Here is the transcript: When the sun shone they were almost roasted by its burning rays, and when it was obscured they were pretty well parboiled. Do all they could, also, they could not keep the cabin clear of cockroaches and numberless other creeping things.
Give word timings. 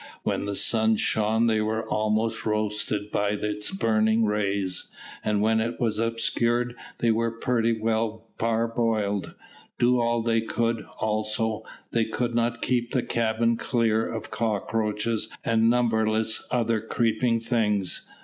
When 0.23 0.45
the 0.45 0.55
sun 0.55 0.95
shone 0.95 1.45
they 1.45 1.61
were 1.61 1.87
almost 1.87 2.43
roasted 2.43 3.11
by 3.11 3.33
its 3.33 3.69
burning 3.69 4.25
rays, 4.25 4.91
and 5.23 5.43
when 5.43 5.59
it 5.59 5.79
was 5.79 5.99
obscured 5.99 6.75
they 6.97 7.11
were 7.11 7.29
pretty 7.29 7.79
well 7.79 8.27
parboiled. 8.39 9.35
Do 9.77 9.99
all 9.99 10.23
they 10.23 10.41
could, 10.41 10.87
also, 10.99 11.61
they 11.91 12.05
could 12.05 12.33
not 12.33 12.63
keep 12.63 12.93
the 12.93 13.03
cabin 13.03 13.57
clear 13.57 14.09
of 14.09 14.31
cockroaches 14.31 15.29
and 15.45 15.69
numberless 15.69 16.47
other 16.49 16.81
creeping 16.81 17.39
things. 17.39 18.09